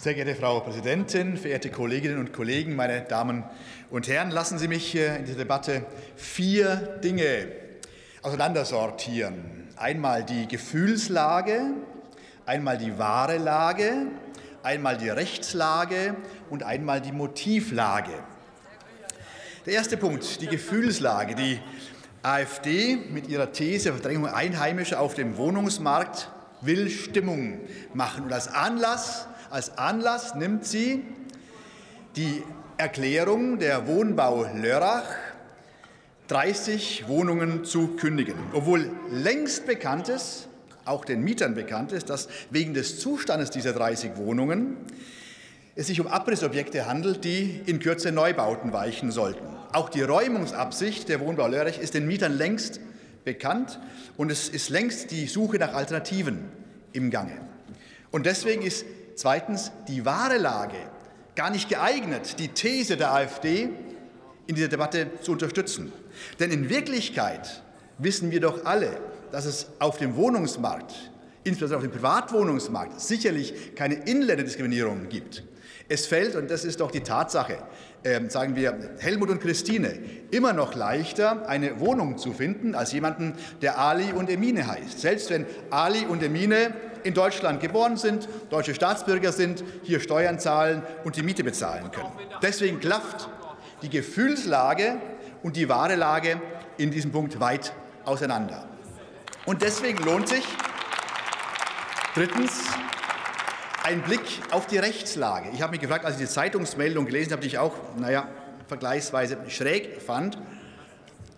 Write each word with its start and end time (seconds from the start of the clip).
Sehr 0.00 0.14
geehrte 0.14 0.36
Frau 0.36 0.60
Präsidentin, 0.60 1.36
verehrte 1.36 1.70
Kolleginnen 1.70 2.18
und 2.18 2.32
Kollegen, 2.32 2.76
meine 2.76 3.00
Damen 3.00 3.42
und 3.90 4.06
Herren, 4.06 4.30
lassen 4.30 4.56
Sie 4.56 4.68
mich 4.68 4.94
in 4.94 5.24
dieser 5.24 5.38
Debatte 5.38 5.86
vier 6.14 6.76
Dinge 7.02 7.48
auseinandersortieren. 8.22 9.66
Einmal 9.74 10.22
die 10.22 10.46
Gefühlslage, 10.46 11.72
einmal 12.46 12.78
die 12.78 12.96
wahre 12.96 13.38
Lage, 13.38 14.06
einmal 14.62 14.98
die 14.98 15.08
Rechtslage 15.08 16.14
und 16.48 16.62
einmal 16.62 17.00
die 17.00 17.10
Motivlage. 17.10 18.12
Der 19.66 19.72
erste 19.72 19.96
Punkt, 19.96 20.40
die 20.40 20.46
Gefühlslage. 20.46 21.34
Die 21.34 21.58
AfD 22.22 22.94
mit 22.94 23.26
ihrer 23.26 23.50
These 23.50 23.90
Verdrängung 23.90 24.28
Einheimischer 24.28 25.00
auf 25.00 25.14
dem 25.14 25.36
Wohnungsmarkt 25.36 26.30
will 26.60 26.88
Stimmung 26.88 27.58
machen. 27.94 28.26
Und 28.26 28.32
als 28.32 28.46
Anlass 28.46 29.26
als 29.50 29.76
Anlass 29.78 30.34
nimmt 30.34 30.64
sie 30.64 31.04
die 32.16 32.42
Erklärung 32.76 33.58
der 33.58 33.86
Wohnbau 33.86 34.46
Lörrach, 34.54 35.08
30 36.28 37.08
Wohnungen 37.08 37.64
zu 37.64 37.96
kündigen, 37.96 38.36
obwohl 38.52 38.90
längst 39.10 39.66
bekannt 39.66 40.08
ist, 40.08 40.48
auch 40.84 41.04
den 41.04 41.22
Mietern 41.22 41.54
bekannt 41.54 41.92
ist, 41.92 42.10
dass 42.10 42.28
wegen 42.50 42.74
des 42.74 43.00
Zustandes 43.00 43.50
dieser 43.50 43.72
30 43.72 44.16
Wohnungen 44.16 44.76
es 45.74 45.86
sich 45.86 46.00
um 46.00 46.06
Abrissobjekte 46.06 46.86
handelt, 46.86 47.24
die 47.24 47.60
in 47.66 47.78
Kürze 47.78 48.10
Neubauten 48.10 48.72
weichen 48.72 49.10
sollten. 49.10 49.46
Auch 49.72 49.88
die 49.88 50.02
Räumungsabsicht 50.02 51.08
der 51.08 51.20
Wohnbau 51.20 51.46
Lörrach 51.46 51.78
ist 51.78 51.94
den 51.94 52.06
Mietern 52.06 52.32
längst 52.36 52.80
bekannt 53.24 53.78
und 54.16 54.30
es 54.30 54.48
ist 54.48 54.70
längst 54.70 55.10
die 55.10 55.26
Suche 55.26 55.58
nach 55.58 55.74
Alternativen 55.74 56.40
im 56.92 57.10
Gange. 57.10 57.38
Und 58.10 58.26
deswegen 58.26 58.62
ist 58.62 58.84
Zweitens 59.18 59.72
die 59.88 60.04
wahre 60.04 60.38
Lage 60.38 60.76
gar 61.34 61.50
nicht 61.50 61.68
geeignet, 61.68 62.38
die 62.38 62.46
These 62.46 62.96
der 62.96 63.12
AfD 63.12 63.68
in 64.46 64.54
dieser 64.54 64.68
Debatte 64.68 65.10
zu 65.22 65.32
unterstützen. 65.32 65.92
Denn 66.38 66.52
in 66.52 66.70
Wirklichkeit 66.70 67.64
wissen 67.98 68.30
wir 68.30 68.38
doch 68.38 68.64
alle, 68.64 69.00
dass 69.32 69.44
es 69.44 69.66
auf 69.80 69.98
dem 69.98 70.14
Wohnungsmarkt, 70.14 71.10
insbesondere 71.42 71.78
auf 71.78 71.82
dem 71.82 71.90
Privatwohnungsmarkt, 71.90 73.00
sicherlich 73.00 73.74
keine 73.74 73.96
Inländerdiskriminierung 73.96 75.08
gibt. 75.08 75.42
Es 75.88 76.06
fällt, 76.06 76.36
und 76.36 76.48
das 76.48 76.64
ist 76.64 76.78
doch 76.78 76.92
die 76.92 77.00
Tatsache, 77.00 77.58
äh, 78.04 78.20
sagen 78.28 78.54
wir 78.54 78.94
Helmut 79.00 79.30
und 79.30 79.40
Christine, 79.40 79.98
immer 80.30 80.52
noch 80.52 80.76
leichter, 80.76 81.48
eine 81.48 81.80
Wohnung 81.80 82.18
zu 82.18 82.32
finden, 82.32 82.76
als 82.76 82.92
jemanden, 82.92 83.34
der 83.62 83.80
Ali 83.80 84.12
und 84.12 84.30
Emine 84.30 84.68
heißt. 84.68 85.00
Selbst 85.00 85.28
wenn 85.30 85.44
Ali 85.70 86.06
und 86.06 86.22
Emine 86.22 86.72
in 87.04 87.14
Deutschland 87.14 87.60
geboren 87.60 87.96
sind, 87.96 88.28
deutsche 88.50 88.74
Staatsbürger 88.74 89.32
sind, 89.32 89.64
hier 89.82 90.00
Steuern 90.00 90.38
zahlen 90.38 90.82
und 91.04 91.16
die 91.16 91.22
Miete 91.22 91.44
bezahlen 91.44 91.90
können. 91.90 92.12
Deswegen 92.42 92.80
klafft 92.80 93.28
die 93.82 93.90
Gefühlslage 93.90 94.96
und 95.42 95.56
die 95.56 95.68
wahre 95.68 95.96
Lage 95.96 96.40
in 96.76 96.90
diesem 96.90 97.12
Punkt 97.12 97.40
weit 97.40 97.72
auseinander. 98.04 98.66
Und 99.46 99.62
deswegen 99.62 100.02
lohnt 100.04 100.28
sich 100.28 100.44
drittens 102.14 102.64
ein 103.84 104.02
Blick 104.02 104.20
auf 104.50 104.66
die 104.66 104.78
Rechtslage. 104.78 105.50
Ich 105.54 105.62
habe 105.62 105.72
mich 105.72 105.80
gefragt, 105.80 106.04
als 106.04 106.16
ich 106.16 106.26
die 106.26 106.32
Zeitungsmeldung 106.32 107.06
gelesen 107.06 107.32
habe, 107.32 107.40
die 107.40 107.48
ich 107.48 107.58
auch, 107.58 107.72
naja, 107.96 108.28
vergleichsweise 108.66 109.38
schräg 109.48 110.02
fand, 110.02 110.36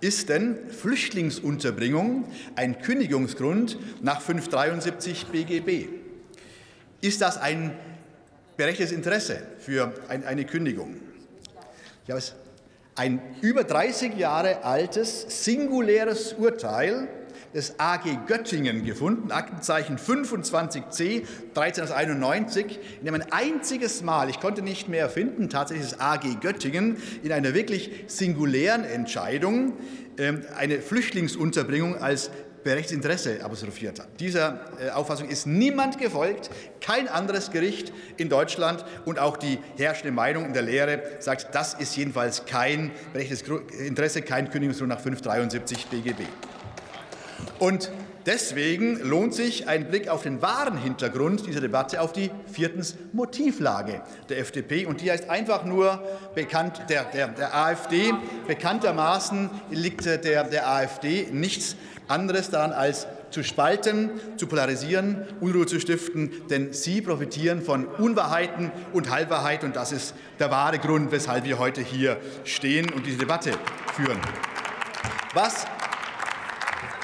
ist 0.00 0.28
denn 0.28 0.56
Flüchtlingsunterbringung 0.70 2.24
ein 2.56 2.80
Kündigungsgrund 2.80 3.78
nach 4.02 4.20
573 4.20 5.26
BGB? 5.26 5.88
Ist 7.00 7.20
das 7.20 7.38
ein 7.38 7.72
berechtigtes 8.56 8.92
Interesse 8.92 9.42
für 9.58 9.92
eine 10.08 10.44
Kündigung? 10.44 10.96
Ein 12.96 13.20
über 13.40 13.64
30 13.64 14.16
Jahre 14.16 14.64
altes 14.64 15.44
singuläres 15.44 16.34
Urteil 16.34 17.08
des 17.54 17.78
AG 17.78 18.26
Göttingen 18.26 18.84
gefunden, 18.84 19.32
Aktenzeichen 19.32 19.98
25c 19.98 21.24
1391, 21.54 22.78
in 23.00 23.04
dem 23.04 23.14
ein 23.14 23.32
einziges 23.32 24.02
Mal, 24.02 24.30
ich 24.30 24.40
konnte 24.40 24.62
nicht 24.62 24.88
mehr 24.88 25.08
finden, 25.08 25.48
tatsächlich 25.48 25.90
das 25.90 26.00
AG 26.00 26.40
Göttingen 26.40 26.96
in 27.22 27.32
einer 27.32 27.54
wirklich 27.54 27.90
singulären 28.06 28.84
Entscheidung 28.84 29.74
ähm, 30.18 30.42
eine 30.56 30.80
Flüchtlingsunterbringung 30.80 31.96
als 31.96 32.30
berechtigtes 32.62 32.96
Interesse 32.96 33.42
apostrophiert 33.42 33.98
hat. 34.00 34.20
Dieser 34.20 34.60
äh, 34.78 34.90
Auffassung 34.90 35.28
ist 35.28 35.46
niemand 35.46 35.98
gefolgt, 35.98 36.50
kein 36.80 37.08
anderes 37.08 37.50
Gericht 37.50 37.92
in 38.16 38.28
Deutschland 38.28 38.84
und 39.04 39.18
auch 39.18 39.36
die 39.36 39.58
herrschende 39.76 40.12
Meinung 40.12 40.44
in 40.44 40.52
der 40.52 40.62
Lehre 40.62 41.02
sagt, 41.20 41.54
das 41.54 41.74
ist 41.74 41.96
jedenfalls 41.96 42.44
kein 42.44 42.90
berechtigtes 43.12 43.48
Interesse, 43.80 44.22
kein 44.22 44.50
Kündigungsgrund 44.50 44.90
nach 44.90 45.00
573 45.00 45.86
BGB. 45.86 46.22
Und 47.60 47.90
deswegen 48.24 48.98
lohnt 49.00 49.34
sich 49.34 49.68
ein 49.68 49.88
Blick 49.88 50.08
auf 50.08 50.22
den 50.22 50.40
wahren 50.40 50.78
Hintergrund 50.78 51.46
dieser 51.46 51.60
Debatte, 51.60 52.00
auf 52.00 52.12
die 52.12 52.30
viertens 52.50 52.96
Motivlage 53.12 54.00
der 54.30 54.38
FDP. 54.38 54.86
Und 54.86 55.02
die 55.02 55.10
heißt 55.10 55.28
einfach 55.28 55.64
nur 55.64 56.02
bekannt 56.34 56.82
der, 56.88 57.04
der, 57.04 57.28
der 57.28 57.54
AfD. 57.54 58.12
Bekanntermaßen 58.46 59.50
liegt 59.70 60.06
der, 60.06 60.44
der 60.44 60.68
AfD 60.68 61.28
nichts 61.30 61.76
anderes 62.08 62.50
daran 62.50 62.72
als 62.72 63.06
zu 63.30 63.44
spalten, 63.44 64.10
zu 64.36 64.46
polarisieren, 64.46 65.26
Unruhe 65.40 65.66
zu 65.66 65.78
stiften, 65.78 66.32
denn 66.48 66.72
sie 66.72 67.02
profitieren 67.02 67.62
von 67.62 67.86
Unwahrheiten 67.86 68.72
und 68.92 69.10
Halbwahrheit 69.10 69.62
und 69.62 69.76
das 69.76 69.92
ist 69.92 70.14
der 70.40 70.50
wahre 70.50 70.78
Grund, 70.78 71.12
weshalb 71.12 71.44
wir 71.44 71.58
heute 71.58 71.82
hier 71.82 72.16
stehen 72.44 72.90
und 72.90 73.06
diese 73.06 73.18
Debatte 73.18 73.52
führen. 73.94 74.18
Was 75.34 75.66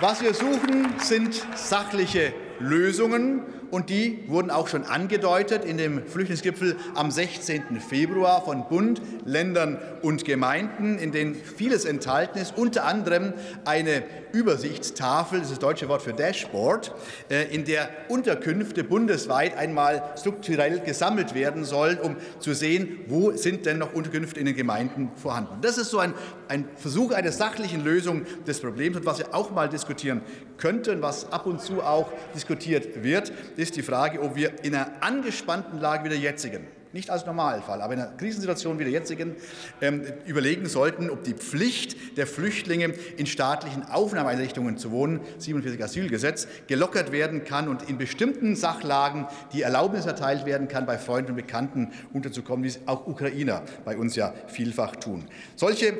was 0.00 0.22
wir 0.22 0.32
suchen, 0.32 0.94
sind 0.98 1.44
sachliche 1.56 2.32
Lösungen 2.60 3.42
und 3.70 3.90
die 3.90 4.24
wurden 4.26 4.50
auch 4.50 4.68
schon 4.68 4.84
angedeutet 4.84 5.64
in 5.64 5.76
dem 5.76 6.06
Flüchtlingsgipfel 6.06 6.76
am 6.94 7.10
16. 7.10 7.80
Februar 7.80 8.44
von 8.44 8.68
Bund, 8.68 9.00
Ländern 9.24 9.78
und 10.02 10.24
Gemeinden, 10.24 10.98
in 10.98 11.12
denen 11.12 11.34
vieles 11.34 11.84
enthalten 11.84 12.38
ist, 12.38 12.56
unter 12.56 12.84
anderem 12.84 13.34
eine 13.64 14.02
Übersichtstafel, 14.32 15.40
das 15.40 15.48
ist 15.48 15.56
das 15.56 15.58
deutsche 15.60 15.88
Wort 15.88 16.02
für 16.02 16.12
Dashboard, 16.12 16.94
äh, 17.30 17.54
in 17.54 17.64
der 17.64 17.88
Unterkünfte 18.08 18.84
bundesweit 18.84 19.56
einmal 19.56 20.02
strukturell 20.18 20.80
gesammelt 20.80 21.34
werden 21.34 21.64
sollen, 21.64 21.98
um 21.98 22.16
zu 22.38 22.54
sehen, 22.54 23.00
wo 23.06 23.32
sind 23.32 23.66
denn 23.66 23.78
noch 23.78 23.94
Unterkünfte 23.94 24.40
in 24.40 24.46
den 24.46 24.56
Gemeinden 24.56 25.10
vorhanden. 25.16 25.58
Das 25.62 25.78
ist 25.78 25.90
so 25.90 25.98
ein, 25.98 26.14
ein 26.48 26.68
Versuch 26.76 27.12
einer 27.12 27.32
sachlichen 27.32 27.84
Lösung 27.84 28.26
des 28.46 28.60
Problems 28.60 28.96
und 28.96 29.06
was 29.06 29.18
wir 29.18 29.34
auch 29.34 29.50
mal 29.50 29.68
diskutieren 29.68 30.22
könnten, 30.58 31.02
was 31.02 31.32
ab 31.32 31.46
und 31.46 31.60
zu 31.60 31.82
auch 31.82 32.10
diskutiert 32.34 33.02
wird, 33.02 33.32
ist 33.58 33.76
die 33.76 33.82
Frage, 33.82 34.22
ob 34.22 34.36
wir 34.36 34.64
in 34.64 34.74
einer 34.74 35.02
angespannten 35.02 35.78
Lage 35.78 36.04
wie 36.04 36.08
der 36.10 36.18
jetzigen 36.18 36.66
nicht 36.92 37.10
als 37.10 37.26
Normalfall, 37.26 37.82
aber 37.82 37.94
in 37.94 38.00
einer 38.00 38.12
Krisensituation 38.16 38.78
wie 38.78 38.84
der 38.84 38.92
jetzigen 38.92 39.36
ähm, 39.80 40.02
überlegen 40.26 40.66
sollten, 40.66 41.10
ob 41.10 41.22
die 41.24 41.34
Pflicht 41.34 42.16
der 42.16 42.26
Flüchtlinge 42.26 42.94
in 43.16 43.26
staatlichen 43.26 43.84
Aufnahmeeinrichtungen 43.84 44.78
zu 44.78 44.90
wohnen, 44.90 45.20
47 45.38 45.82
Asylgesetz, 45.82 46.48
gelockert 46.66 47.12
werden 47.12 47.44
kann 47.44 47.68
und 47.68 47.88
in 47.88 47.98
bestimmten 47.98 48.56
Sachlagen 48.56 49.26
die 49.52 49.62
Erlaubnis 49.62 50.06
erteilt 50.06 50.46
werden 50.46 50.68
kann, 50.68 50.86
bei 50.86 50.98
Freunden 50.98 51.32
und 51.32 51.36
Bekannten 51.36 51.92
unterzukommen, 52.12 52.64
wie 52.64 52.68
es 52.68 52.80
auch 52.86 53.06
Ukrainer 53.06 53.62
bei 53.84 53.96
uns 53.96 54.16
ja 54.16 54.34
vielfach 54.46 54.96
tun. 54.96 55.24
Solche 55.56 55.92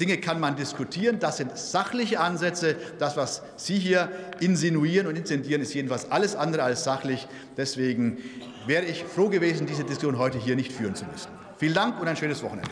Dinge 0.00 0.18
kann 0.18 0.40
man 0.40 0.56
diskutieren. 0.56 1.18
Das 1.18 1.36
sind 1.36 1.56
sachliche 1.56 2.20
Ansätze. 2.20 2.76
Das, 2.98 3.16
was 3.16 3.42
Sie 3.56 3.78
hier 3.78 4.10
insinuieren 4.40 5.06
und 5.06 5.16
inzendieren, 5.16 5.62
ist 5.62 5.74
jedenfalls 5.74 6.10
alles 6.10 6.36
andere 6.36 6.62
als 6.62 6.84
sachlich. 6.84 7.26
Deswegen 7.56 8.18
wäre 8.66 8.84
ich 8.84 9.04
froh 9.04 9.28
gewesen, 9.28 9.66
diese 9.66 9.84
Diskussion 9.84 10.18
heute 10.18 10.38
hier 10.38 10.56
nicht 10.56 10.72
führen 10.72 10.94
zu 10.94 11.06
müssen. 11.06 11.30
Vielen 11.58 11.74
Dank 11.74 12.00
und 12.00 12.06
ein 12.06 12.16
schönes 12.16 12.42
Wochenende. 12.42 12.70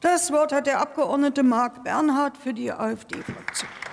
Das 0.00 0.30
Wort 0.32 0.52
hat 0.52 0.66
der 0.66 0.80
Abgeordnete 0.80 1.42
Marc 1.42 1.82
Bernhard 1.82 2.36
für 2.36 2.52
die 2.52 2.70
AfD-Fraktion. 2.70 3.68